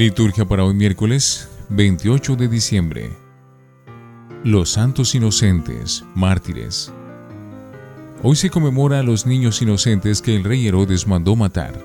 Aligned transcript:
Liturgia 0.00 0.46
para 0.46 0.64
hoy 0.64 0.72
miércoles 0.72 1.50
28 1.68 2.34
de 2.34 2.48
diciembre. 2.48 3.10
Los 4.44 4.70
santos 4.70 5.14
inocentes, 5.14 6.06
mártires. 6.14 6.90
Hoy 8.22 8.34
se 8.34 8.48
conmemora 8.48 9.00
a 9.00 9.02
los 9.02 9.26
niños 9.26 9.60
inocentes 9.60 10.22
que 10.22 10.34
el 10.34 10.44
rey 10.44 10.66
Herodes 10.66 11.06
mandó 11.06 11.36
matar. 11.36 11.78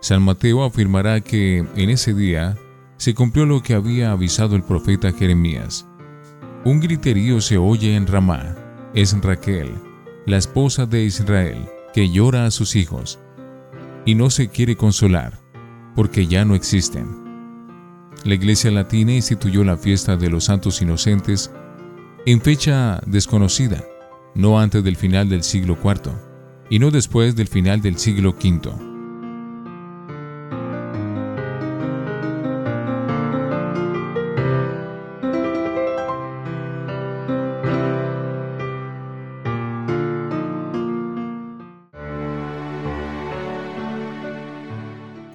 San 0.00 0.22
Mateo 0.22 0.64
afirmará 0.64 1.20
que 1.20 1.58
en 1.76 1.88
ese 1.88 2.14
día 2.14 2.56
se 2.96 3.14
cumplió 3.14 3.46
lo 3.46 3.62
que 3.62 3.74
había 3.74 4.10
avisado 4.10 4.56
el 4.56 4.64
profeta 4.64 5.12
Jeremías. 5.12 5.86
Un 6.64 6.80
griterío 6.80 7.40
se 7.40 7.58
oye 7.58 7.94
en 7.94 8.08
Ramá. 8.08 8.56
Es 8.92 9.16
Raquel, 9.22 9.72
la 10.26 10.36
esposa 10.36 10.84
de 10.84 11.04
Israel, 11.04 11.64
que 11.94 12.10
llora 12.10 12.44
a 12.44 12.50
sus 12.50 12.74
hijos 12.74 13.20
y 14.04 14.16
no 14.16 14.30
se 14.30 14.48
quiere 14.48 14.76
consolar, 14.76 15.38
porque 15.94 16.26
ya 16.26 16.44
no 16.44 16.56
existen. 16.56 17.25
La 18.26 18.34
Iglesia 18.34 18.72
Latina 18.72 19.12
instituyó 19.12 19.62
la 19.62 19.76
fiesta 19.76 20.16
de 20.16 20.28
los 20.28 20.46
santos 20.46 20.82
inocentes 20.82 21.52
en 22.26 22.40
fecha 22.40 23.00
desconocida, 23.06 23.84
no 24.34 24.58
antes 24.58 24.82
del 24.82 24.96
final 24.96 25.28
del 25.28 25.44
siglo 25.44 25.78
IV 25.80 26.10
y 26.68 26.80
no 26.80 26.90
después 26.90 27.36
del 27.36 27.46
final 27.46 27.80
del 27.80 27.98
siglo 27.98 28.30
V. 28.30 28.72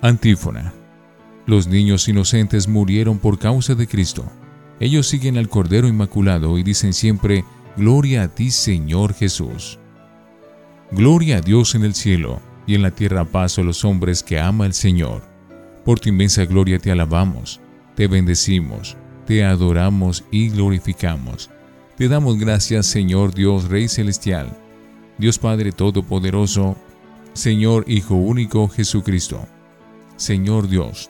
Antífona 0.01 0.80
los 1.45 1.67
niños 1.67 2.07
inocentes 2.07 2.67
murieron 2.67 3.19
por 3.19 3.39
causa 3.39 3.75
de 3.75 3.87
Cristo. 3.87 4.25
Ellos 4.79 5.07
siguen 5.07 5.37
al 5.37 5.49
Cordero 5.49 5.87
Inmaculado 5.87 6.57
y 6.57 6.63
dicen 6.63 6.93
siempre, 6.93 7.43
Gloria 7.77 8.23
a 8.23 8.27
ti 8.27 8.51
Señor 8.51 9.13
Jesús. 9.13 9.79
Gloria 10.91 11.37
a 11.37 11.41
Dios 11.41 11.73
en 11.75 11.83
el 11.83 11.93
cielo 11.93 12.41
y 12.67 12.75
en 12.75 12.81
la 12.81 12.91
tierra 12.91 13.23
paz 13.23 13.57
a 13.57 13.61
los 13.61 13.85
hombres 13.85 14.23
que 14.23 14.39
ama 14.39 14.65
el 14.65 14.73
Señor. 14.73 15.23
Por 15.85 15.99
tu 15.99 16.09
inmensa 16.09 16.45
gloria 16.45 16.79
te 16.79 16.91
alabamos, 16.91 17.61
te 17.95 18.07
bendecimos, 18.07 18.97
te 19.25 19.45
adoramos 19.45 20.25
y 20.31 20.49
glorificamos. 20.49 21.49
Te 21.95 22.07
damos 22.07 22.37
gracias 22.37 22.87
Señor 22.87 23.33
Dios 23.33 23.69
Rey 23.69 23.87
Celestial, 23.87 24.57
Dios 25.17 25.39
Padre 25.39 25.71
Todopoderoso, 25.71 26.75
Señor 27.33 27.85
Hijo 27.87 28.15
Único 28.15 28.67
Jesucristo. 28.67 29.47
Señor 30.17 30.67
Dios, 30.67 31.09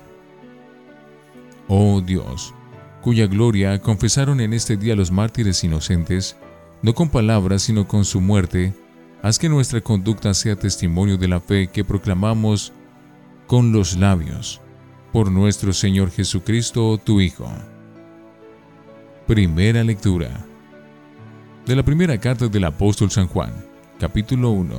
Oh 1.73 2.01
Dios, 2.01 2.53
cuya 3.01 3.27
gloria 3.27 3.79
confesaron 3.79 4.41
en 4.41 4.51
este 4.51 4.75
día 4.75 4.93
los 4.93 5.09
mártires 5.09 5.63
inocentes, 5.63 6.35
no 6.81 6.93
con 6.93 7.07
palabras 7.07 7.61
sino 7.61 7.87
con 7.87 8.03
su 8.03 8.19
muerte, 8.19 8.73
haz 9.21 9.39
que 9.39 9.47
nuestra 9.47 9.79
conducta 9.79 10.33
sea 10.33 10.57
testimonio 10.57 11.15
de 11.15 11.29
la 11.29 11.39
fe 11.39 11.69
que 11.69 11.85
proclamamos 11.85 12.73
con 13.47 13.71
los 13.71 13.95
labios, 13.95 14.59
por 15.13 15.31
nuestro 15.31 15.71
Señor 15.71 16.11
Jesucristo, 16.11 16.99
tu 17.01 17.21
Hijo. 17.21 17.49
Primera 19.25 19.81
lectura 19.81 20.45
de 21.65 21.73
la 21.73 21.83
primera 21.83 22.19
carta 22.19 22.49
del 22.49 22.65
apóstol 22.65 23.11
San 23.11 23.27
Juan, 23.29 23.53
capítulo 23.97 24.49
1, 24.49 24.73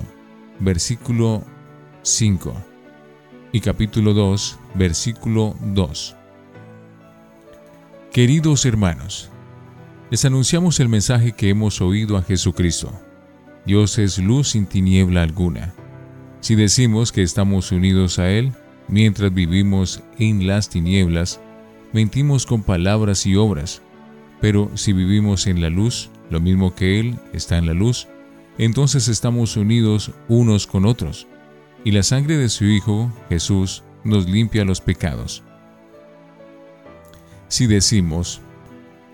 versículo 0.60 1.42
5 2.02 2.54
y 3.52 3.60
capítulo 3.60 4.12
2, 4.12 4.58
versículo 4.74 5.56
2. 5.58 6.16
Queridos 8.12 8.66
hermanos, 8.66 9.30
les 10.10 10.26
anunciamos 10.26 10.80
el 10.80 10.90
mensaje 10.90 11.32
que 11.32 11.48
hemos 11.48 11.80
oído 11.80 12.18
a 12.18 12.22
Jesucristo. 12.22 12.92
Dios 13.64 13.98
es 13.98 14.18
luz 14.18 14.48
sin 14.48 14.66
tiniebla 14.66 15.22
alguna. 15.22 15.74
Si 16.40 16.54
decimos 16.54 17.10
que 17.10 17.22
estamos 17.22 17.72
unidos 17.72 18.18
a 18.18 18.28
Él 18.28 18.52
mientras 18.86 19.32
vivimos 19.32 20.02
en 20.18 20.46
las 20.46 20.68
tinieblas, 20.68 21.40
mentimos 21.94 22.44
con 22.44 22.62
palabras 22.62 23.24
y 23.24 23.34
obras. 23.34 23.80
Pero 24.42 24.70
si 24.74 24.92
vivimos 24.92 25.46
en 25.46 25.62
la 25.62 25.70
luz, 25.70 26.10
lo 26.28 26.38
mismo 26.38 26.74
que 26.74 27.00
Él 27.00 27.18
está 27.32 27.56
en 27.56 27.64
la 27.64 27.72
luz, 27.72 28.08
entonces 28.58 29.08
estamos 29.08 29.56
unidos 29.56 30.10
unos 30.28 30.66
con 30.66 30.84
otros, 30.84 31.28
y 31.82 31.92
la 31.92 32.02
sangre 32.02 32.36
de 32.36 32.50
su 32.50 32.66
Hijo, 32.66 33.10
Jesús, 33.30 33.84
nos 34.04 34.28
limpia 34.28 34.66
los 34.66 34.82
pecados. 34.82 35.42
Si 37.52 37.66
decimos 37.66 38.40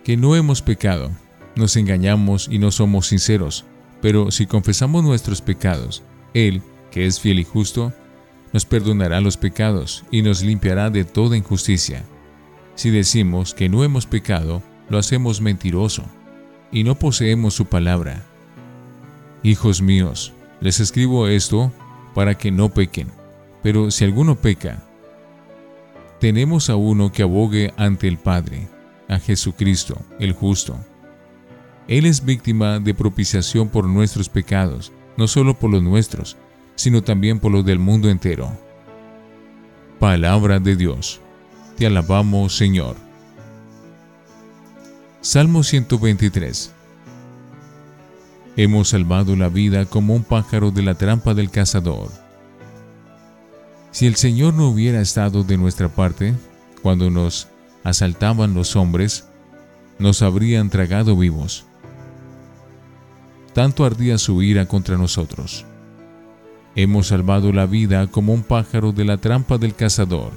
que 0.04 0.16
no 0.16 0.36
hemos 0.36 0.62
pecado, 0.62 1.10
nos 1.56 1.76
engañamos 1.76 2.46
y 2.48 2.60
no 2.60 2.70
somos 2.70 3.08
sinceros, 3.08 3.64
pero 4.00 4.30
si 4.30 4.46
confesamos 4.46 5.02
nuestros 5.02 5.42
pecados, 5.42 6.04
Él, 6.34 6.62
que 6.92 7.06
es 7.06 7.18
fiel 7.18 7.40
y 7.40 7.44
justo, 7.44 7.92
nos 8.52 8.64
perdonará 8.64 9.20
los 9.20 9.36
pecados 9.36 10.04
y 10.12 10.22
nos 10.22 10.44
limpiará 10.44 10.88
de 10.88 11.02
toda 11.02 11.36
injusticia. 11.36 12.04
Si 12.76 12.90
decimos 12.90 13.54
que 13.54 13.68
no 13.68 13.82
hemos 13.82 14.06
pecado, 14.06 14.62
lo 14.88 14.98
hacemos 14.98 15.40
mentiroso 15.40 16.04
y 16.70 16.84
no 16.84 16.96
poseemos 16.96 17.54
su 17.54 17.66
palabra. 17.66 18.22
Hijos 19.42 19.82
míos, 19.82 20.32
les 20.60 20.78
escribo 20.78 21.26
esto 21.26 21.72
para 22.14 22.38
que 22.38 22.52
no 22.52 22.68
pequen, 22.68 23.08
pero 23.64 23.90
si 23.90 24.04
alguno 24.04 24.36
peca, 24.36 24.87
tenemos 26.20 26.68
a 26.68 26.76
uno 26.76 27.12
que 27.12 27.22
abogue 27.22 27.72
ante 27.76 28.08
el 28.08 28.18
Padre, 28.18 28.68
a 29.08 29.18
Jesucristo, 29.18 29.96
el 30.18 30.32
justo. 30.32 30.78
Él 31.86 32.06
es 32.06 32.24
víctima 32.24 32.80
de 32.80 32.94
propiciación 32.94 33.68
por 33.68 33.86
nuestros 33.86 34.28
pecados, 34.28 34.92
no 35.16 35.26
solo 35.28 35.54
por 35.54 35.70
los 35.70 35.82
nuestros, 35.82 36.36
sino 36.74 37.02
también 37.02 37.38
por 37.38 37.52
los 37.52 37.64
del 37.64 37.78
mundo 37.78 38.10
entero. 38.10 38.50
Palabra 39.98 40.60
de 40.60 40.76
Dios. 40.76 41.20
Te 41.76 41.86
alabamos, 41.86 42.56
Señor. 42.56 42.96
Salmo 45.20 45.62
123. 45.62 46.72
Hemos 48.56 48.88
salvado 48.88 49.36
la 49.36 49.48
vida 49.48 49.84
como 49.86 50.14
un 50.14 50.24
pájaro 50.24 50.70
de 50.70 50.82
la 50.82 50.94
trampa 50.94 51.34
del 51.34 51.50
cazador. 51.50 52.10
Si 53.90 54.06
el 54.06 54.16
Señor 54.16 54.54
no 54.54 54.68
hubiera 54.68 55.00
estado 55.00 55.44
de 55.44 55.56
nuestra 55.56 55.88
parte, 55.88 56.34
cuando 56.82 57.10
nos 57.10 57.48
asaltaban 57.84 58.54
los 58.54 58.76
hombres, 58.76 59.28
nos 59.98 60.22
habrían 60.22 60.70
tragado 60.70 61.16
vivos. 61.16 61.64
Tanto 63.54 63.84
ardía 63.84 64.18
su 64.18 64.42
ira 64.42 64.66
contra 64.66 64.96
nosotros. 64.96 65.64
Hemos 66.76 67.08
salvado 67.08 67.52
la 67.52 67.66
vida 67.66 68.06
como 68.06 68.32
un 68.32 68.42
pájaro 68.42 68.92
de 68.92 69.04
la 69.04 69.16
trampa 69.16 69.58
del 69.58 69.74
cazador. 69.74 70.32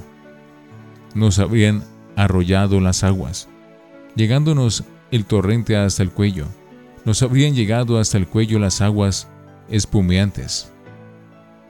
Nos 1.13 1.37
habrían 1.37 1.83
arrollado 2.15 2.79
las 2.79 3.03
aguas, 3.03 3.47
llegándonos 4.15 4.83
el 5.11 5.25
torrente 5.25 5.75
hasta 5.75 6.01
el 6.01 6.11
cuello. 6.11 6.47
Nos 7.05 7.21
habrían 7.21 7.53
llegado 7.53 7.99
hasta 7.99 8.17
el 8.17 8.27
cuello 8.27 8.57
las 8.59 8.81
aguas 8.81 9.27
espumeantes. 9.69 10.71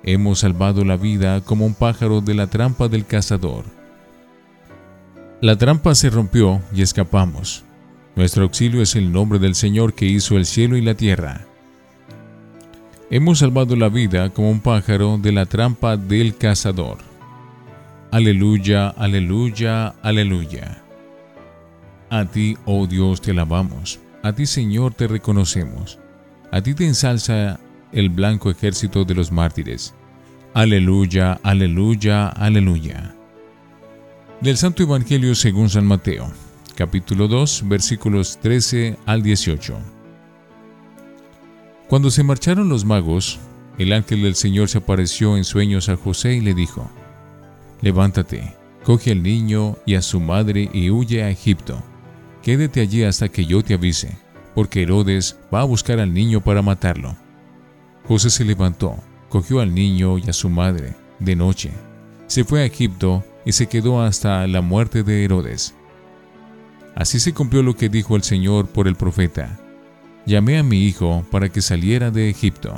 Hemos 0.04 0.40
salvado 0.40 0.84
la 0.84 0.98
vida 0.98 1.42
como 1.42 1.66
un 1.66 1.76
pájaro 1.76 2.22
de 2.22 2.34
la 2.34 2.48
trampa 2.48 2.88
del 2.88 3.06
cazador. 3.06 3.66
La 5.42 5.58
trampa 5.58 5.94
se 5.94 6.10
rompió 6.10 6.62
y 6.74 6.82
escapamos. 6.82 7.64
Nuestro 8.16 8.44
auxilio 8.44 8.82
es 8.82 8.96
el 8.96 9.12
nombre 9.12 9.40
del 9.40 9.56
Señor 9.56 9.94
que 9.94 10.06
hizo 10.06 10.38
el 10.38 10.46
cielo 10.46 10.76
y 10.76 10.82
la 10.82 10.96
tierra. 10.96 11.46
Hemos 13.10 13.40
salvado 13.40 13.76
la 13.76 13.90
vida 13.90 14.30
como 14.30 14.50
un 14.50 14.60
pájaro 14.60 15.18
de 15.18 15.32
la 15.32 15.46
trampa 15.46 15.98
del 15.98 16.36
cazador. 16.36 16.98
Aleluya, 18.12 18.90
aleluya, 18.90 19.96
aleluya. 20.02 20.82
A 22.10 22.26
ti, 22.26 22.58
oh 22.66 22.88
Dios, 22.88 23.22
te 23.22 23.32
alabamos. 23.32 24.00
A 24.24 24.34
ti, 24.34 24.46
Señor, 24.46 24.94
te 24.94 25.08
reconocemos. 25.08 26.00
A 26.52 26.62
ti 26.62 26.74
te 26.74 26.86
ensalza 26.86 27.60
el 27.92 28.10
blanco 28.10 28.50
ejército 28.50 29.06
de 29.06 29.16
los 29.16 29.32
mártires. 29.32 29.94
Aleluya, 30.54 31.40
aleluya, 31.44 32.28
aleluya. 32.28 33.16
Del 34.42 34.58
Santo 34.58 34.84
Evangelio 34.84 35.36
según 35.36 35.70
San 35.70 35.86
Mateo, 35.86 36.32
capítulo 36.76 37.28
2, 37.28 37.64
versículos 37.68 38.38
13 38.42 38.98
al 39.06 39.22
18. 39.22 39.78
Cuando 41.88 42.10
se 42.10 42.24
marcharon 42.24 42.70
los 42.70 42.86
magos, 42.86 43.40
el 43.78 43.94
ángel 43.94 44.24
del 44.24 44.36
Señor 44.36 44.70
se 44.70 44.80
apareció 44.80 45.38
en 45.38 45.44
sueños 45.44 45.90
a 45.90 45.96
José 45.96 46.36
y 46.36 46.42
le 46.42 46.54
dijo, 46.54 46.90
Levántate, 47.82 48.56
coge 48.84 49.12
al 49.12 49.24
niño 49.24 49.78
y 49.86 49.96
a 49.96 50.02
su 50.02 50.20
madre 50.20 50.70
y 50.74 50.90
huye 50.90 51.24
a 51.24 51.30
Egipto. 51.30 51.82
Quédate 52.44 52.82
allí 52.82 53.04
hasta 53.04 53.30
que 53.30 53.46
yo 53.46 53.64
te 53.64 53.76
avise, 53.76 54.18
porque 54.56 54.84
Herodes 54.84 55.38
va 55.54 55.62
a 55.62 55.66
buscar 55.66 56.00
al 56.00 56.14
niño 56.14 56.42
para 56.42 56.62
matarlo. 56.62 57.16
José 58.08 58.30
se 58.30 58.46
levantó, 58.46 58.96
cogió 59.30 59.60
al 59.60 59.74
niño 59.74 60.18
y 60.18 60.30
a 60.30 60.34
su 60.34 60.50
madre, 60.50 60.96
de 61.20 61.36
noche, 61.36 61.72
se 62.28 62.44
fue 62.44 62.62
a 62.62 62.66
Egipto 62.66 63.24
y 63.46 63.52
se 63.52 63.68
quedó 63.68 64.02
hasta 64.02 64.48
la 64.48 64.62
muerte 64.62 65.04
de 65.04 65.24
Herodes. 65.24 65.76
Así 66.96 67.20
se 67.20 67.34
cumplió 67.34 67.64
lo 67.64 67.76
que 67.76 67.90
dijo 67.90 68.16
el 68.16 68.24
Señor 68.24 68.68
por 68.68 68.88
el 68.88 68.96
profeta. 68.96 69.60
Llamé 70.26 70.58
a 70.58 70.64
mi 70.64 70.84
hijo 70.84 71.26
para 71.32 71.50
que 71.50 71.62
saliera 71.62 72.12
de 72.12 72.30
Egipto. 72.30 72.78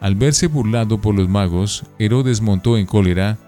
Al 0.00 0.14
verse 0.14 0.46
burlado 0.46 1.00
por 1.00 1.14
los 1.14 1.28
magos, 1.28 1.84
Herodes 1.98 2.40
montó 2.40 2.76
en 2.76 2.86
cólera 2.86 3.38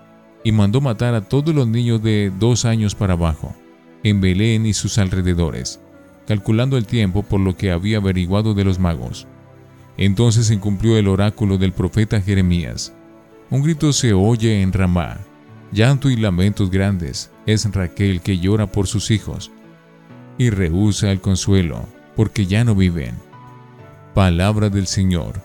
y 0.43 0.52
mandó 0.52 0.81
matar 0.81 1.14
a 1.14 1.29
todos 1.29 1.55
los 1.55 1.67
niños 1.69 2.02
de 2.02 2.32
dos 2.38 2.64
años 2.64 2.94
para 2.94 3.14
abajo, 3.14 3.55
en 4.02 4.20
Belén 4.20 4.64
y 4.64 4.73
sus 4.73 4.99
alrededores, 4.99 5.81
calculando 6.26 6.76
el 6.76 6.87
tiempo 6.87 7.23
por 7.23 7.41
lo 7.41 7.56
que 7.56 7.70
había 7.70 7.99
averiguado 7.99 8.55
de 8.55 8.64
los 8.64 8.79
magos. 8.79 9.26
Entonces 9.96 10.46
se 10.46 10.58
cumplió 10.58 10.96
el 10.96 11.08
oráculo 11.08 11.58
del 11.58 11.72
profeta 11.72 12.20
Jeremías. 12.20 12.93
Un 13.50 13.62
grito 13.62 13.93
se 13.93 14.12
oye 14.12 14.60
en 14.60 14.72
Ramá, 14.72 15.19
llanto 15.72 16.10
y 16.10 16.16
lamentos 16.16 16.70
grandes. 16.70 17.31
Es 17.46 17.70
Raquel 17.72 18.20
que 18.20 18.38
llora 18.38 18.66
por 18.66 18.87
sus 18.87 19.10
hijos 19.10 19.50
y 20.38 20.50
rehúsa 20.50 21.10
el 21.10 21.20
consuelo, 21.20 21.87
porque 22.14 22.46
ya 22.46 22.64
no 22.64 22.75
viven. 22.75 23.14
Palabra 24.14 24.70
del 24.70 24.87
Señor. 24.87 25.40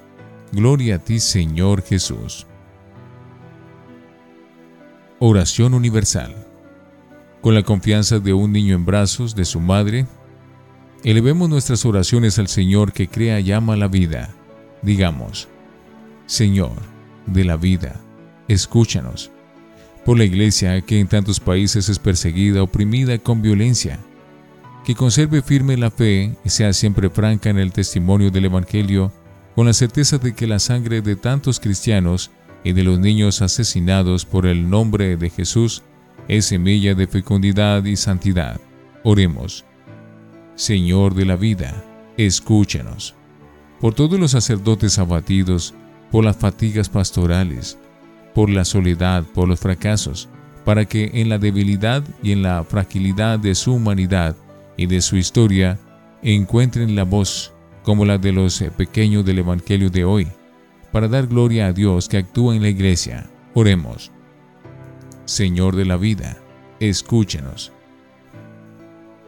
Gloria 0.52 0.96
a 0.96 1.00
ti, 1.00 1.20
Señor 1.20 1.82
Jesús. 1.82 2.46
Oración 5.20 5.74
universal. 5.74 6.36
Con 7.42 7.56
la 7.56 7.64
confianza 7.64 8.20
de 8.20 8.34
un 8.34 8.52
niño 8.52 8.76
en 8.76 8.86
brazos 8.86 9.36
de 9.36 9.46
su 9.46 9.60
madre, 9.60 10.08
elevemos 11.04 11.50
nuestras 11.50 11.86
oraciones 11.86 12.38
al 12.38 12.48
Señor 12.48 12.92
que 12.92 13.08
crea 13.08 13.40
y 13.40 13.52
ama 13.52 13.76
la 13.76 13.88
vida. 13.88 14.34
Digamos, 14.82 15.48
Señor 16.26 16.72
de 17.28 17.44
la 17.46 17.58
vida, 17.58 18.00
escúchanos 18.48 19.32
por 20.06 20.18
la 20.18 20.24
Iglesia 20.24 20.82
que 20.82 21.00
en 21.00 21.08
tantos 21.08 21.40
países 21.40 21.88
es 21.90 22.00
perseguida, 22.00 22.64
oprimida 22.64 23.18
con 23.20 23.42
violencia, 23.42 24.00
que 24.86 24.96
conserve 24.96 25.42
firme 25.42 25.78
la 25.78 25.92
fe 25.92 26.36
y 26.44 26.50
sea 26.50 26.74
siempre 26.74 27.10
franca 27.10 27.50
en 27.50 27.60
el 27.60 27.72
testimonio 27.72 28.32
del 28.32 28.46
Evangelio, 28.46 29.12
con 29.56 29.68
la 29.68 29.74
certeza 29.74 30.18
de 30.18 30.34
que 30.34 30.48
la 30.48 30.60
sangre 30.60 31.02
de 31.02 31.16
tantos 31.16 31.60
cristianos 31.60 32.32
y 32.64 32.74
de 32.74 32.84
los 32.84 33.00
niños 33.00 33.42
asesinados 33.42 34.26
por 34.26 34.46
el 34.46 34.70
nombre 34.70 35.18
de 35.18 35.30
Jesús 35.30 35.84
es 36.28 36.46
semilla 36.46 36.96
de 36.96 37.08
fecundidad 37.08 37.84
y 37.86 37.96
santidad. 37.96 38.60
Oremos. 39.04 39.66
Señor 40.56 41.14
de 41.16 41.26
la 41.26 41.36
vida, 41.36 41.84
escúchanos. 42.18 43.16
Por 43.82 43.96
todos 43.96 44.20
los 44.20 44.32
sacerdotes 44.32 45.00
abatidos, 45.00 45.74
por 46.12 46.24
las 46.24 46.38
fatigas 46.38 46.88
pastorales, 46.88 47.80
por 48.36 48.48
la 48.50 48.64
soledad, 48.64 49.24
por 49.34 49.48
los 49.48 49.60
fracasos, 49.60 50.30
para 50.64 50.86
que 50.86 51.10
en 51.16 51.30
la 51.30 51.40
debilidad 51.40 52.04
y 52.22 52.32
en 52.32 52.44
la 52.44 52.64
fragilidad 52.64 53.40
de 53.40 53.56
su 53.56 53.74
humanidad 53.74 54.36
y 54.78 54.86
de 54.86 55.02
su 55.02 55.18
historia 55.18 55.80
encuentren 56.22 56.96
la 56.96 57.04
voz 57.04 57.54
como 57.82 58.06
la 58.06 58.20
de 58.20 58.32
los 58.32 58.64
pequeños 58.78 59.26
del 59.26 59.40
Evangelio 59.40 59.90
de 59.90 60.06
hoy, 60.06 60.28
para 60.92 61.08
dar 61.08 61.26
gloria 61.26 61.66
a 61.66 61.74
Dios 61.74 62.08
que 62.08 62.18
actúa 62.18 62.56
en 62.56 62.62
la 62.62 62.70
iglesia. 62.70 63.32
Oremos. 63.56 64.12
Señor 65.26 65.76
de 65.76 65.86
la 65.86 65.98
vida, 65.98 66.38
escúchenos. 66.80 67.72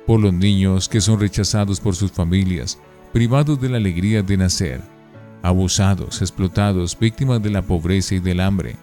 Por 0.05 0.19
los 0.19 0.33
niños 0.33 0.89
que 0.89 1.01
son 1.01 1.19
rechazados 1.19 1.79
por 1.79 1.95
sus 1.95 2.11
familias, 2.11 2.77
privados 3.13 3.62
de 3.62 3.69
la 3.69 3.77
alegría 3.77 4.24
de 4.24 4.36
nacer, 4.36 4.81
abusados, 5.44 6.21
explotados, 6.21 6.98
víctimas 6.98 7.44
de 7.44 7.51
la 7.51 7.62
pobreza 7.62 8.15
y 8.15 8.19
del 8.19 8.39
hambre, 8.39 8.75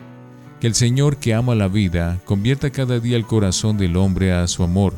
que 0.60 0.68
el 0.68 0.74
Señor 0.74 1.16
que 1.16 1.34
ama 1.34 1.56
la 1.56 1.66
vida 1.66 2.20
convierta 2.24 2.70
cada 2.70 3.00
día 3.00 3.16
el 3.16 3.26
corazón 3.26 3.76
del 3.76 3.96
hombre 3.96 4.32
a 4.32 4.46
su 4.46 4.62
amor, 4.62 4.94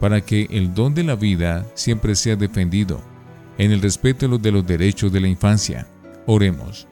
para 0.00 0.22
que 0.22 0.46
el 0.50 0.72
don 0.72 0.94
de 0.94 1.04
la 1.04 1.14
vida 1.14 1.66
siempre 1.74 2.14
sea 2.14 2.36
defendido, 2.36 3.02
en 3.58 3.70
el 3.70 3.82
respeto 3.82 4.38
de 4.38 4.50
los 4.50 4.66
derechos 4.66 5.12
de 5.12 5.20
la 5.20 5.28
infancia. 5.28 5.86
Oremos. 6.26 6.88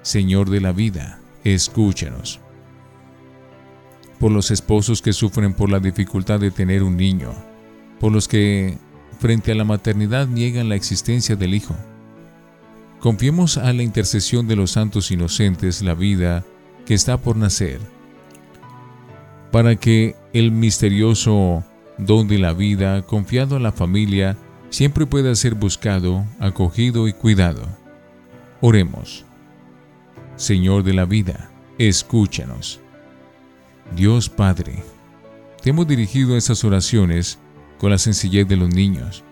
Señor 0.00 0.48
de 0.48 0.62
la 0.62 0.72
vida, 0.72 1.20
escúchanos. 1.44 2.40
Por 4.18 4.32
los 4.32 4.50
esposos 4.50 5.02
que 5.02 5.12
sufren 5.12 5.52
por 5.52 5.68
la 5.70 5.80
dificultad 5.80 6.40
de 6.40 6.50
tener 6.50 6.82
un 6.82 6.96
niño, 6.96 7.34
por 7.98 8.10
los 8.10 8.26
que 8.26 8.78
frente 9.20 9.52
a 9.52 9.54
la 9.54 9.64
maternidad 9.64 10.26
niegan 10.26 10.70
la 10.70 10.74
existencia 10.74 11.36
del 11.36 11.54
hijo. 11.54 11.76
Confiemos 13.00 13.58
a 13.58 13.72
la 13.72 13.82
intercesión 13.82 14.48
de 14.48 14.56
los 14.56 14.72
santos 14.72 15.10
inocentes 15.10 15.82
la 15.82 15.94
vida 15.94 16.44
que 16.86 16.94
está 16.94 17.18
por 17.18 17.36
nacer, 17.36 17.78
para 19.52 19.76
que 19.76 20.16
el 20.32 20.50
misterioso 20.52 21.62
don 21.98 22.28
de 22.28 22.38
la 22.38 22.54
vida 22.54 23.02
confiado 23.02 23.56
a 23.56 23.60
la 23.60 23.72
familia 23.72 24.36
siempre 24.70 25.06
pueda 25.06 25.34
ser 25.34 25.54
buscado, 25.54 26.24
acogido 26.38 27.06
y 27.06 27.12
cuidado. 27.12 27.62
Oremos. 28.60 29.24
Señor 30.36 30.82
de 30.82 30.94
la 30.94 31.04
vida, 31.04 31.50
escúchanos. 31.78 32.80
Dios 33.94 34.30
Padre, 34.30 34.82
te 35.62 35.70
hemos 35.70 35.86
dirigido 35.86 36.36
esas 36.36 36.64
oraciones 36.64 37.38
con 37.80 37.90
la 37.90 37.98
sencillez 37.98 38.46
de 38.46 38.56
los 38.56 38.68
niños. 38.68 39.24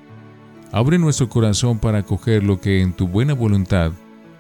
Abre 0.73 0.99
nuestro 0.99 1.29
corazón 1.29 1.79
para 1.79 1.99
acoger 1.99 2.43
lo 2.43 2.61
que 2.61 2.81
en 2.81 2.95
tu 2.95 3.07
buena 3.07 3.35
voluntad, 3.35 3.93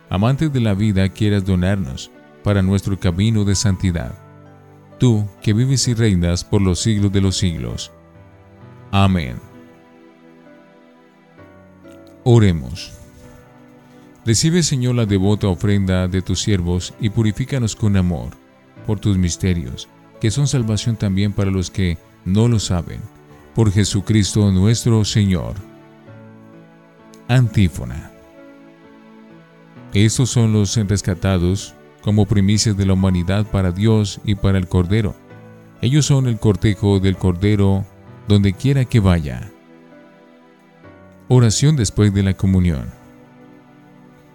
amantes 0.08 0.50
de 0.50 0.60
la 0.60 0.72
vida, 0.72 1.10
quieras 1.10 1.44
donarnos 1.44 2.10
para 2.42 2.62
nuestro 2.62 2.98
camino 2.98 3.44
de 3.44 3.54
santidad. 3.54 4.14
Tú 4.98 5.28
que 5.42 5.52
vives 5.52 5.86
y 5.88 5.94
reinas 5.94 6.42
por 6.42 6.62
los 6.62 6.80
siglos 6.80 7.12
de 7.12 7.20
los 7.20 7.36
siglos. 7.36 7.92
Amén. 8.90 9.36
Oremos. 12.24 12.94
Recibe, 14.24 14.62
Señor, 14.62 14.94
la 14.94 15.04
devota 15.04 15.48
ofrenda 15.48 16.08
de 16.08 16.22
tus 16.22 16.40
siervos 16.40 16.94
y 16.98 17.10
purifícanos 17.10 17.76
con 17.76 17.96
amor 17.96 18.30
por 18.86 19.00
tus 19.00 19.18
misterios, 19.18 19.86
que 20.18 20.30
son 20.30 20.48
salvación 20.48 20.96
también 20.96 21.32
para 21.32 21.50
los 21.50 21.70
que 21.70 21.98
no 22.24 22.48
lo 22.48 22.58
saben. 22.58 23.17
Por 23.58 23.72
Jesucristo 23.72 24.52
nuestro 24.52 25.04
Señor. 25.04 25.56
Antífona. 27.26 28.12
Estos 29.92 30.30
son 30.30 30.52
los 30.52 30.76
rescatados 30.76 31.74
como 32.00 32.24
primicias 32.24 32.76
de 32.76 32.86
la 32.86 32.92
humanidad 32.92 33.44
para 33.50 33.72
Dios 33.72 34.20
y 34.22 34.36
para 34.36 34.58
el 34.58 34.68
Cordero. 34.68 35.16
Ellos 35.82 36.06
son 36.06 36.28
el 36.28 36.38
cortejo 36.38 37.00
del 37.00 37.16
Cordero 37.16 37.84
donde 38.28 38.52
quiera 38.52 38.84
que 38.84 39.00
vaya. 39.00 39.50
Oración 41.26 41.74
después 41.74 42.14
de 42.14 42.22
la 42.22 42.34
comunión. 42.34 42.92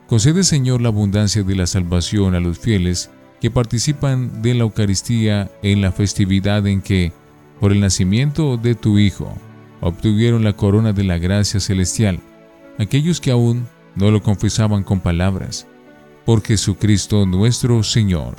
Concede 0.07 0.43
Señor 0.43 0.81
la 0.81 0.89
abundancia 0.89 1.43
de 1.43 1.55
la 1.55 1.65
salvación 1.65 2.35
a 2.35 2.41
los 2.41 2.59
fieles 2.59 3.09
que 3.39 3.49
participan 3.49 4.41
de 4.41 4.53
la 4.53 4.63
Eucaristía 4.63 5.49
en 5.61 5.79
la 5.79 5.93
festividad 5.93 6.67
en 6.67 6.81
que, 6.81 7.13
por 7.63 7.71
el 7.71 7.79
nacimiento 7.79 8.57
de 8.57 8.75
tu 8.75 8.99
Hijo, 8.99 9.33
obtuvieron 9.79 10.43
la 10.43 10.51
corona 10.51 10.91
de 10.91 11.05
la 11.05 11.17
gracia 11.17 11.61
celestial, 11.61 12.19
aquellos 12.77 13.21
que 13.21 13.31
aún 13.31 13.69
no 13.95 14.11
lo 14.11 14.21
confesaban 14.21 14.83
con 14.83 14.99
palabras, 14.99 15.65
por 16.25 16.43
Jesucristo 16.43 17.25
nuestro 17.25 17.81
Señor. 17.81 18.35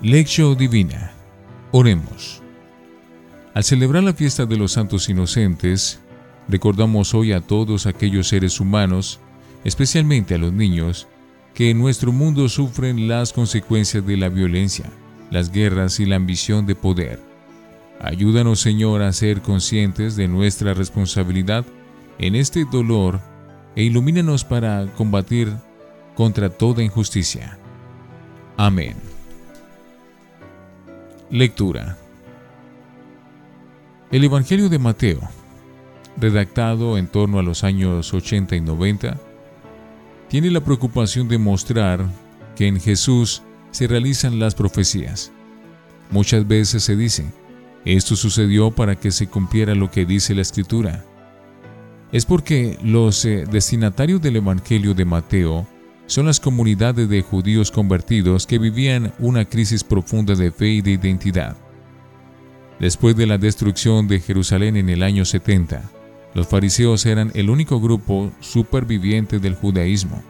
Lección 0.00 0.56
Divina. 0.56 1.10
Oremos. 1.72 2.42
Al 3.54 3.64
celebrar 3.64 4.04
la 4.04 4.14
fiesta 4.14 4.46
de 4.46 4.56
los 4.56 4.70
santos 4.70 5.08
inocentes, 5.08 5.98
recordamos 6.46 7.12
hoy 7.12 7.32
a 7.32 7.40
todos 7.40 7.86
aquellos 7.86 8.28
seres 8.28 8.60
humanos, 8.60 9.18
especialmente 9.64 10.36
a 10.36 10.38
los 10.38 10.52
niños, 10.52 11.08
que 11.54 11.70
en 11.70 11.78
nuestro 11.80 12.12
mundo 12.12 12.48
sufren 12.48 13.08
las 13.08 13.32
consecuencias 13.32 14.06
de 14.06 14.16
la 14.16 14.28
violencia, 14.28 14.88
las 15.30 15.50
guerras 15.50 16.00
y 16.00 16.06
la 16.06 16.16
ambición 16.16 16.66
de 16.66 16.74
poder. 16.74 17.20
Ayúdanos, 18.00 18.60
Señor, 18.60 19.02
a 19.02 19.12
ser 19.12 19.42
conscientes 19.42 20.16
de 20.16 20.28
nuestra 20.28 20.74
responsabilidad 20.74 21.64
en 22.18 22.34
este 22.34 22.64
dolor 22.64 23.20
e 23.74 23.82
ilumínanos 23.82 24.44
para 24.44 24.86
combatir 24.96 25.52
contra 26.14 26.48
toda 26.48 26.82
injusticia. 26.82 27.58
Amén. 28.56 28.96
Lectura. 31.30 31.96
El 34.10 34.24
Evangelio 34.24 34.68
de 34.68 34.78
Mateo, 34.78 35.20
redactado 36.16 36.96
en 36.98 37.06
torno 37.06 37.38
a 37.38 37.42
los 37.42 37.62
años 37.62 38.14
80 38.14 38.56
y 38.56 38.60
90, 38.60 39.18
tiene 40.28 40.50
la 40.50 40.60
preocupación 40.60 41.28
de 41.28 41.38
mostrar 41.38 42.04
que 42.56 42.66
en 42.66 42.80
Jesús 42.80 43.42
se 43.70 43.86
realizan 43.86 44.38
las 44.38 44.54
profecías. 44.54 45.32
Muchas 46.10 46.46
veces 46.46 46.82
se 46.82 46.96
dice, 46.96 47.26
esto 47.84 48.16
sucedió 48.16 48.70
para 48.70 48.96
que 48.96 49.10
se 49.10 49.28
cumpliera 49.28 49.74
lo 49.74 49.90
que 49.90 50.04
dice 50.04 50.34
la 50.34 50.42
Escritura. 50.42 51.04
Es 52.12 52.24
porque 52.24 52.78
los 52.82 53.24
eh, 53.24 53.44
destinatarios 53.50 54.22
del 54.22 54.36
Evangelio 54.36 54.94
de 54.94 55.04
Mateo 55.04 55.66
son 56.06 56.26
las 56.26 56.40
comunidades 56.40 57.08
de 57.08 57.20
judíos 57.20 57.70
convertidos 57.70 58.46
que 58.46 58.58
vivían 58.58 59.12
una 59.18 59.44
crisis 59.44 59.84
profunda 59.84 60.34
de 60.34 60.50
fe 60.50 60.68
y 60.68 60.80
de 60.80 60.92
identidad. 60.92 61.56
Después 62.80 63.14
de 63.16 63.26
la 63.26 63.36
destrucción 63.36 64.08
de 64.08 64.20
Jerusalén 64.20 64.76
en 64.76 64.88
el 64.88 65.02
año 65.02 65.24
70, 65.24 65.82
los 66.34 66.46
fariseos 66.46 67.04
eran 67.04 67.30
el 67.34 67.50
único 67.50 67.80
grupo 67.80 68.32
superviviente 68.40 69.38
del 69.38 69.54
judaísmo. 69.54 70.22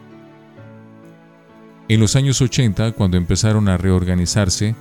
En 1.91 2.01
los 2.01 2.17
años 2.17 2.43
80, 2.43 2.93
cuando 2.93 3.17
empezaron 3.17 3.67
a 3.67 3.79
reorganizarse, 3.79 4.75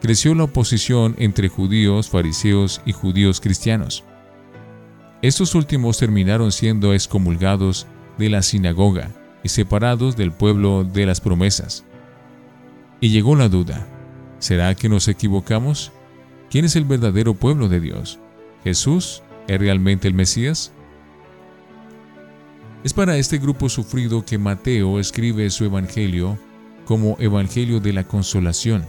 creció 0.00 0.32
la 0.36 0.44
oposición 0.44 1.16
entre 1.18 1.48
judíos, 1.48 2.08
fariseos 2.08 2.80
y 2.86 2.92
judíos 2.92 3.40
cristianos. 3.40 4.04
Estos 5.22 5.56
últimos 5.56 5.98
terminaron 5.98 6.52
siendo 6.52 6.94
excomulgados 6.94 7.88
de 8.16 8.30
la 8.30 8.42
sinagoga 8.42 9.10
y 9.42 9.48
separados 9.48 10.16
del 10.16 10.30
pueblo 10.30 10.84
de 10.84 11.04
las 11.04 11.20
promesas. 11.20 11.84
Y 13.00 13.08
llegó 13.08 13.34
la 13.34 13.48
duda, 13.48 13.88
¿será 14.38 14.72
que 14.76 14.88
nos 14.88 15.08
equivocamos? 15.08 15.90
¿Quién 16.48 16.64
es 16.64 16.76
el 16.76 16.84
verdadero 16.84 17.34
pueblo 17.34 17.68
de 17.68 17.80
Dios? 17.80 18.20
¿Jesús 18.62 19.24
es 19.48 19.58
realmente 19.58 20.06
el 20.06 20.14
Mesías? 20.14 20.70
Es 22.84 22.92
para 22.92 23.16
este 23.16 23.38
grupo 23.38 23.68
sufrido 23.68 24.24
que 24.24 24.38
Mateo 24.38 25.00
escribe 25.00 25.50
su 25.50 25.64
Evangelio 25.64 26.38
como 26.84 27.16
Evangelio 27.18 27.80
de 27.80 27.92
la 27.92 28.04
Consolación, 28.04 28.84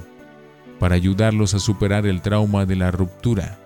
para 0.79 0.95
ayudarlos 0.95 1.53
a 1.53 1.59
superar 1.59 2.05
el 2.05 2.21
trauma 2.21 2.65
de 2.65 2.75
la 2.75 2.91
ruptura, 2.91 3.59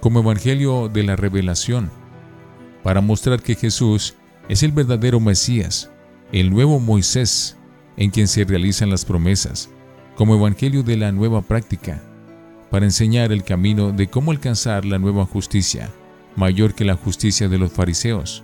como 0.00 0.20
Evangelio 0.20 0.88
de 0.88 1.02
la 1.02 1.16
Revelación, 1.16 1.90
para 2.82 3.00
mostrar 3.00 3.42
que 3.42 3.54
Jesús 3.54 4.14
es 4.48 4.62
el 4.62 4.72
verdadero 4.72 5.20
Mesías, 5.20 5.90
el 6.32 6.50
nuevo 6.50 6.80
Moisés, 6.80 7.56
en 7.96 8.10
quien 8.10 8.28
se 8.28 8.44
realizan 8.44 8.90
las 8.90 9.04
promesas, 9.04 9.70
como 10.16 10.34
Evangelio 10.34 10.82
de 10.82 10.96
la 10.96 11.12
nueva 11.12 11.42
práctica, 11.42 12.02
para 12.70 12.84
enseñar 12.84 13.32
el 13.32 13.44
camino 13.44 13.92
de 13.92 14.08
cómo 14.08 14.30
alcanzar 14.30 14.84
la 14.84 14.98
nueva 14.98 15.26
justicia, 15.26 15.90
mayor 16.36 16.74
que 16.74 16.84
la 16.84 16.96
justicia 16.96 17.48
de 17.48 17.58
los 17.58 17.72
fariseos. 17.72 18.42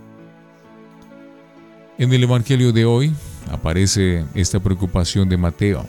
En 1.98 2.12
el 2.12 2.22
Evangelio 2.22 2.72
de 2.72 2.84
hoy 2.84 3.12
aparece 3.50 4.24
esta 4.34 4.60
preocupación 4.60 5.28
de 5.28 5.36
Mateo. 5.36 5.86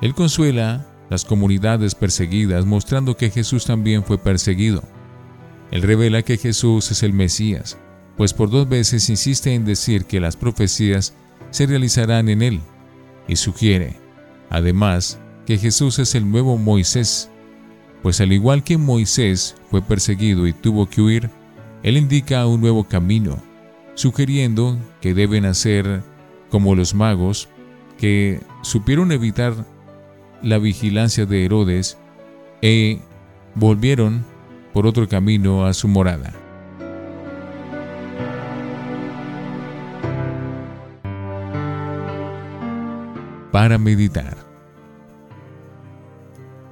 Él 0.00 0.14
consuela 0.14 0.86
las 1.10 1.24
comunidades 1.24 1.94
perseguidas 1.94 2.64
mostrando 2.64 3.16
que 3.16 3.30
Jesús 3.30 3.64
también 3.64 4.04
fue 4.04 4.18
perseguido. 4.18 4.82
Él 5.70 5.82
revela 5.82 6.22
que 6.22 6.36
Jesús 6.36 6.90
es 6.90 7.02
el 7.02 7.12
Mesías, 7.12 7.78
pues 8.16 8.32
por 8.32 8.50
dos 8.50 8.68
veces 8.68 9.08
insiste 9.08 9.54
en 9.54 9.64
decir 9.64 10.04
que 10.04 10.20
las 10.20 10.36
profecías 10.36 11.14
se 11.50 11.66
realizarán 11.66 12.28
en 12.28 12.42
él, 12.42 12.60
y 13.28 13.36
sugiere, 13.36 13.96
además, 14.50 15.18
que 15.46 15.58
Jesús 15.58 15.98
es 15.98 16.14
el 16.14 16.30
nuevo 16.30 16.56
Moisés, 16.56 17.30
pues 18.02 18.20
al 18.20 18.32
igual 18.32 18.64
que 18.64 18.78
Moisés 18.78 19.54
fue 19.70 19.82
perseguido 19.82 20.46
y 20.46 20.52
tuvo 20.52 20.88
que 20.88 21.00
huir, 21.00 21.30
él 21.82 21.96
indica 21.96 22.46
un 22.46 22.60
nuevo 22.60 22.84
camino, 22.84 23.38
sugiriendo 23.94 24.78
que 25.00 25.14
deben 25.14 25.44
hacer 25.44 26.02
como 26.52 26.74
los 26.74 26.94
magos, 26.94 27.48
que 27.98 28.40
supieron 28.60 29.10
evitar 29.10 29.54
la 30.42 30.58
vigilancia 30.58 31.24
de 31.24 31.46
Herodes 31.46 31.96
e 32.60 33.00
volvieron 33.54 34.22
por 34.74 34.86
otro 34.86 35.08
camino 35.08 35.64
a 35.64 35.72
su 35.72 35.88
morada. 35.88 36.34
para 43.50 43.76
meditar. 43.76 44.38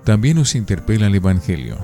También 0.04 0.38
nos 0.38 0.54
interpela 0.54 1.08
el 1.08 1.14
Evangelio. 1.14 1.76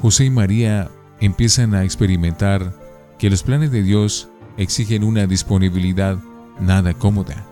José 0.00 0.24
y 0.24 0.30
María 0.30 0.90
empiezan 1.20 1.76
a 1.76 1.84
experimentar 1.84 2.74
que 3.20 3.30
los 3.30 3.44
planes 3.44 3.70
de 3.70 3.84
Dios 3.84 4.28
exigen 4.56 5.04
una 5.04 5.28
disponibilidad 5.28 6.18
nada 6.60 6.94
cómoda. 6.94 7.46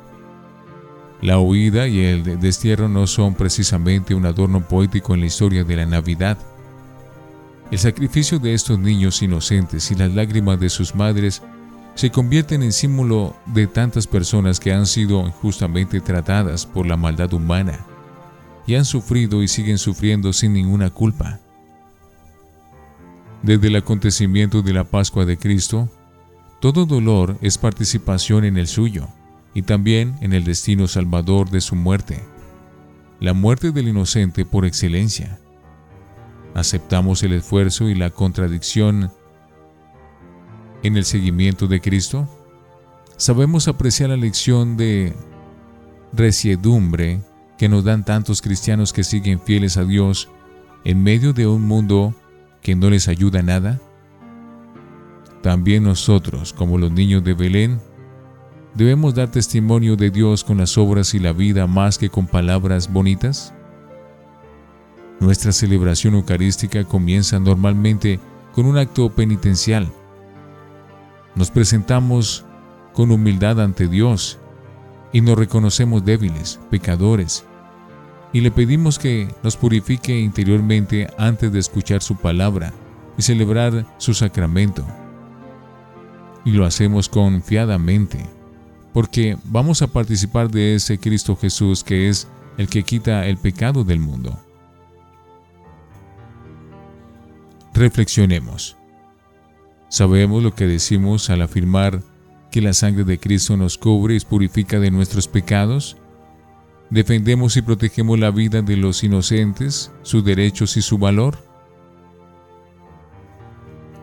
La 1.23 1.39
huida 1.39 1.87
y 1.87 2.01
el 2.01 2.41
destierro 2.41 2.89
no 2.89 3.07
son 3.07 3.35
precisamente 3.35 4.15
un 4.15 4.25
adorno 4.25 4.67
poético 4.67 5.15
en 5.15 5.21
la 5.21 5.27
historia 5.27 5.65
de 5.65 5.77
la 5.77 5.87
Navidad. 5.87 6.39
El 7.71 7.79
sacrificio 7.79 8.39
de 8.39 8.55
estos 8.55 8.79
niños 8.79 9.23
inocentes 9.23 9.91
y 9.91 9.95
las 9.95 10.15
lágrimas 10.15 10.59
de 10.59 10.71
sus 10.71 10.95
madres 10.95 11.43
se 11.95 12.11
convierten 12.11 12.63
en 12.63 12.73
símbolo 12.73 13.37
de 13.47 13.67
tantas 13.67 14.07
personas 14.07 14.59
que 14.59 14.73
han 14.73 14.87
sido 14.87 15.27
injustamente 15.27 16.01
tratadas 16.01 16.65
por 16.65 16.87
la 16.87 16.97
maldad 16.97 17.33
humana 17.35 17.85
y 18.67 18.77
han 18.77 18.85
sufrido 18.85 19.43
y 19.43 19.49
siguen 19.49 19.77
sufriendo 19.77 20.33
sin 20.33 20.55
ninguna 20.55 20.91
culpa. 20.91 21.41
Desde 23.43 23.69
el 23.69 23.77
acontecimiento 23.77 24.63
de 24.63 24.73
la 24.73 24.85
Pascua 24.85 25.25
de 25.25 25.37
Cristo, 25.37 25.91
todo 26.61 26.87
dolor 26.87 27.39
es 27.41 27.59
participación 27.59 28.45
en 28.45 28.57
el 28.57 28.67
suyo 28.67 29.09
y 29.55 29.63
también 29.63 30.17
en 30.21 30.33
el 30.33 30.45
destino 30.45 30.87
salvador 30.87 31.51
de 31.51 31.61
su 31.61 31.75
muerte, 31.75 32.23
la 33.19 33.33
muerte 33.33 33.73
del 33.73 33.89
inocente 33.89 34.45
por 34.45 34.65
excelencia. 34.65 35.39
Aceptamos 36.55 37.23
el 37.23 37.33
esfuerzo 37.33 37.89
y 37.89 37.95
la 37.95 38.11
contradicción 38.11 39.11
en 40.83 40.97
el 40.97 41.05
seguimiento 41.05 41.67
de 41.67 41.81
Cristo? 41.81 42.29
¿Sabemos 43.17 43.69
apreciar 43.69 44.11
la 44.11 44.17
lección 44.17 44.77
de 44.77 45.15
resiedumbre 46.13 47.23
que 47.59 47.69
nos 47.69 47.85
dan 47.85 48.05
tantos 48.05 48.41
cristianos 48.41 48.93
que 48.93 49.05
siguen 49.05 49.41
fieles 49.41 49.77
a 49.77 49.85
Dios 49.85 50.29
en 50.85 51.03
medio 51.03 51.33
de 51.33 51.47
un 51.47 51.63
mundo 51.63 52.15
que 52.63 52.75
no 52.75 52.89
les 52.89 53.09
ayuda 53.09 53.43
nada? 53.43 53.81
También 55.43 55.85
nosotros, 55.85 56.53
como 56.53 56.79
los 56.79 56.93
niños 56.93 57.25
de 57.25 57.35
Belén, 57.35 57.81
debemos 58.75 59.15
dar 59.15 59.31
testimonio 59.31 59.97
de 59.97 60.11
Dios 60.11 60.45
con 60.45 60.59
las 60.59 60.77
obras 60.77 61.15
y 61.15 61.19
la 61.19 61.33
vida 61.33 61.67
más 61.67 61.99
que 61.99 62.11
con 62.11 62.27
palabras 62.27 62.93
bonitas. 62.93 63.55
Nuestra 65.19 65.53
celebración 65.53 66.15
eucarística 66.15 66.85
comienza 66.85 67.39
normalmente 67.39 68.21
con 68.53 68.67
un 68.67 68.79
acto 68.79 69.11
penitencial 69.11 69.91
nos 71.35 71.51
presentamos 71.51 72.45
con 72.93 73.11
humildad 73.11 73.61
ante 73.61 73.87
Dios 73.87 74.39
y 75.13 75.21
nos 75.21 75.39
reconocemos 75.39 76.05
débiles, 76.05 76.61
pecadores, 76.71 77.45
y 78.33 78.41
le 78.41 78.51
pedimos 78.51 78.99
que 78.99 79.29
nos 79.43 79.57
purifique 79.57 80.19
interiormente 80.19 81.09
antes 81.19 81.53
de 81.53 81.59
escuchar 81.59 82.03
su 82.03 82.17
palabra 82.17 82.73
y 83.17 83.23
celebrar 83.23 83.87
su 83.99 84.15
sacramento. 84.15 84.85
Y 86.45 86.53
lo 86.53 86.65
hacemos 86.65 87.09
confiadamente, 87.09 88.25
porque 88.93 89.37
vamos 89.45 89.83
a 89.83 89.89
participar 89.89 90.51
de 90.51 90.75
ese 90.75 90.99
Cristo 90.99 91.37
Jesús 91.37 91.85
que 91.85 92.09
es 92.09 92.29
el 92.57 92.69
que 92.69 92.83
quita 92.83 93.27
el 93.27 93.37
pecado 93.37 93.85
del 93.85 94.01
mundo. 94.01 94.39
Reflexionemos. 97.75 98.77
Sabemos 99.89 100.43
lo 100.43 100.55
que 100.55 100.67
decimos 100.67 101.31
al 101.31 101.43
afirmar 101.43 102.03
que 102.51 102.61
la 102.61 102.73
sangre 102.73 103.05
de 103.05 103.19
Cristo 103.19 103.57
nos 103.57 103.79
cubre 103.79 104.17
y 104.17 104.21
purifica 104.21 104.79
de 104.79 104.91
nuestros 104.91 105.29
pecados. 105.29 105.97
Defendemos 106.91 107.57
y 107.57 107.63
protegemos 107.63 108.19
la 108.19 108.31
vida 108.31 108.63
de 108.63 108.77
los 108.77 109.05
inocentes, 109.05 109.93
sus 110.03 110.25
derechos 110.25 110.77
y 110.77 110.83
su 110.83 110.99
valor. 110.99 111.39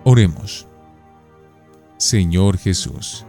Oremos. 0.04 0.67
Señor 1.98 2.58
Jesús, 2.58 3.26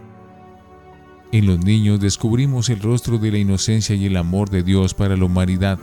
en 1.31 1.45
los 1.45 1.63
niños 1.63 1.99
descubrimos 1.99 2.69
el 2.69 2.81
rostro 2.81 3.17
de 3.17 3.31
la 3.31 3.37
inocencia 3.37 3.95
y 3.95 4.05
el 4.07 4.17
amor 4.17 4.49
de 4.49 4.63
Dios 4.63 4.93
para 4.93 5.15
la 5.15 5.25
humanidad. 5.25 5.79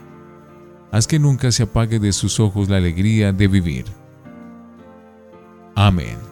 Haz 0.91 1.07
que 1.07 1.19
nunca 1.19 1.53
se 1.53 1.65
apague 1.65 2.01
de 2.01 2.13
sus 2.13 2.41
ojos 2.41 2.69
la 2.69 2.79
alegría 2.79 3.33
de 3.33 3.47
vivir. 3.47 3.85
Amén. 5.77 6.26